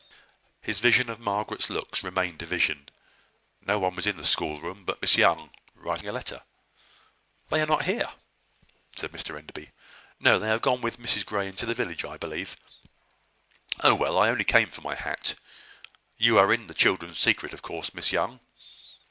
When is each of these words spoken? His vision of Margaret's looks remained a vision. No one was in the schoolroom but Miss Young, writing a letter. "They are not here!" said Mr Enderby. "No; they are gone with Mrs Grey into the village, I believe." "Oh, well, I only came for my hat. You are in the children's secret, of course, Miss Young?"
His 0.63 0.79
vision 0.79 1.11
of 1.11 1.19
Margaret's 1.19 1.69
looks 1.69 2.03
remained 2.03 2.41
a 2.41 2.45
vision. 2.47 2.89
No 3.63 3.77
one 3.77 3.93
was 3.95 4.07
in 4.07 4.17
the 4.17 4.25
schoolroom 4.25 4.83
but 4.83 4.99
Miss 4.99 5.15
Young, 5.15 5.51
writing 5.75 6.09
a 6.09 6.11
letter. 6.11 6.41
"They 7.49 7.61
are 7.61 7.67
not 7.67 7.85
here!" 7.85 8.09
said 8.95 9.11
Mr 9.11 9.37
Enderby. 9.37 9.69
"No; 10.19 10.39
they 10.39 10.49
are 10.49 10.57
gone 10.57 10.81
with 10.81 10.97
Mrs 10.99 11.23
Grey 11.23 11.47
into 11.47 11.67
the 11.67 11.75
village, 11.75 12.03
I 12.03 12.17
believe." 12.17 12.57
"Oh, 13.83 13.93
well, 13.93 14.17
I 14.17 14.29
only 14.31 14.43
came 14.43 14.71
for 14.71 14.81
my 14.81 14.95
hat. 14.95 15.35
You 16.17 16.39
are 16.39 16.51
in 16.51 16.65
the 16.65 16.73
children's 16.73 17.19
secret, 17.19 17.53
of 17.53 17.61
course, 17.61 17.93
Miss 17.93 18.11
Young?" 18.11 18.39